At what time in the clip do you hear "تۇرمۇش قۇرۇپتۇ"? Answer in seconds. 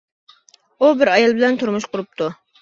1.65-2.33